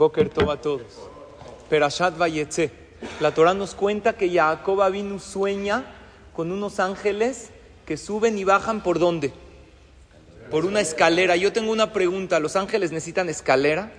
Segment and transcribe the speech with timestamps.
[0.00, 0.86] Boker Tov a todos.
[1.68, 2.70] Perashat Vayetze.
[3.20, 5.84] La Torah nos cuenta que Jacob Avinu sueña
[6.34, 7.50] con unos ángeles
[7.84, 9.30] que suben y bajan por dónde?
[10.50, 11.36] Por una escalera.
[11.36, 12.40] Yo tengo una pregunta.
[12.40, 13.92] ¿Los ángeles necesitan escalera?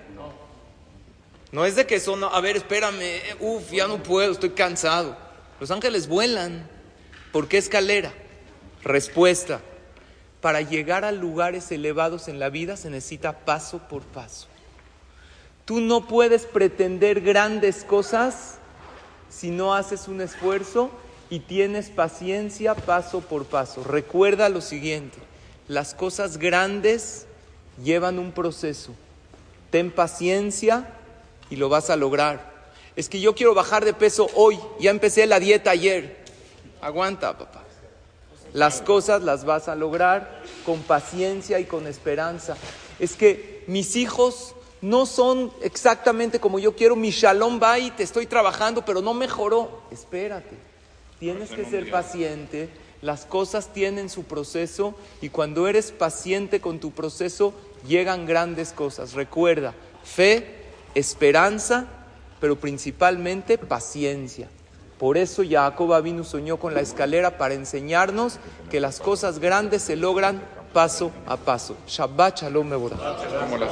[1.52, 5.16] No es de que son, a ver, espérame, uf, ya no puedo, estoy cansado.
[5.60, 6.68] Los ángeles vuelan.
[7.30, 8.12] ¿Por qué escalera?
[8.82, 9.60] Respuesta.
[10.40, 14.48] Para llegar a lugares elevados en la vida se necesita paso por paso.
[15.64, 18.58] Tú no puedes pretender grandes cosas
[19.28, 20.90] si no haces un esfuerzo
[21.30, 23.84] y tienes paciencia paso por paso.
[23.84, 25.18] Recuerda lo siguiente,
[25.68, 27.26] las cosas grandes
[27.82, 28.92] llevan un proceso.
[29.70, 30.92] Ten paciencia
[31.48, 32.52] y lo vas a lograr.
[32.96, 36.24] Es que yo quiero bajar de peso hoy, ya empecé la dieta ayer.
[36.82, 37.62] Aguanta, papá.
[38.52, 42.56] Las cosas las vas a lograr con paciencia y con esperanza.
[42.98, 46.96] Es que mis hijos no son exactamente como yo quiero.
[46.96, 49.82] Mi shalom bait, estoy trabajando, pero no mejoró.
[49.90, 50.56] Espérate.
[51.18, 52.68] Tienes que ser paciente.
[53.00, 57.54] Las cosas tienen su proceso y cuando eres paciente con tu proceso
[57.86, 59.14] llegan grandes cosas.
[59.14, 59.72] Recuerda,
[60.04, 61.86] fe, esperanza,
[62.40, 64.48] pero principalmente paciencia.
[64.98, 68.38] Por eso Jacob Avinu soñó con la escalera para enseñarnos
[68.70, 70.42] que las cosas grandes se logran
[70.72, 71.76] paso a paso.
[71.88, 73.71] Shabbat Shalom Mevorah.